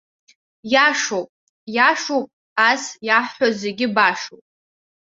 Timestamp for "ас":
2.69-2.83